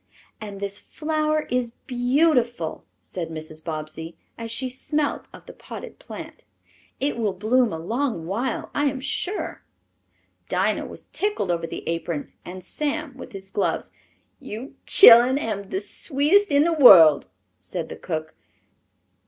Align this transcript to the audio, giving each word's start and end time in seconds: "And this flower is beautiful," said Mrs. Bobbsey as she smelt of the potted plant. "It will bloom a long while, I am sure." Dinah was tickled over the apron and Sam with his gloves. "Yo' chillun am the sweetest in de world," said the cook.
"And 0.41 0.59
this 0.59 0.79
flower 0.79 1.45
is 1.51 1.73
beautiful," 1.85 2.83
said 3.01 3.29
Mrs. 3.29 3.63
Bobbsey 3.63 4.17
as 4.35 4.49
she 4.49 4.67
smelt 4.67 5.27
of 5.31 5.45
the 5.45 5.53
potted 5.53 5.99
plant. 5.99 6.43
"It 6.99 7.19
will 7.19 7.33
bloom 7.33 7.71
a 7.71 7.77
long 7.77 8.25
while, 8.25 8.71
I 8.73 8.85
am 8.85 8.99
sure." 8.99 9.61
Dinah 10.49 10.87
was 10.87 11.05
tickled 11.13 11.51
over 11.51 11.67
the 11.67 11.87
apron 11.87 12.33
and 12.43 12.63
Sam 12.63 13.15
with 13.15 13.31
his 13.33 13.51
gloves. 13.51 13.91
"Yo' 14.39 14.71
chillun 14.87 15.37
am 15.37 15.69
the 15.69 15.79
sweetest 15.81 16.49
in 16.51 16.63
de 16.63 16.73
world," 16.73 17.27
said 17.59 17.89
the 17.89 17.95
cook. 17.95 18.33